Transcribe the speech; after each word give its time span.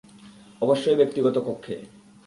অবশ্যই 0.61 0.95
ব্যক্তিগত 0.95 1.35
কক্ষে! 1.37 1.75